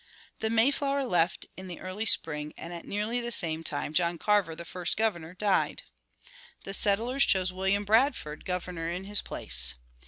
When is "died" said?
5.35-5.83